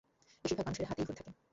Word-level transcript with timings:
বেশির 0.45 0.57
ভাগ 0.57 0.65
মানুষের 0.67 0.87
হাতেই 0.89 1.05
ঘড়ি 1.05 1.17
থাকে। 1.19 1.31